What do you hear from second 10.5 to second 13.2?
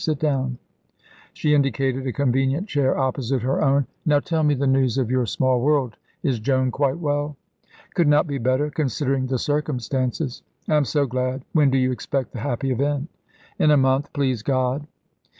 "I am so glad; when do you expect the happy event?"